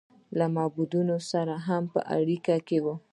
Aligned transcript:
له 0.37 0.45
معبودانو 0.55 1.17
سره 1.31 1.53
هم 1.67 1.83
په 1.93 1.99
اړیکه 2.17 2.55
کې 2.67 2.77
و. 2.83 2.85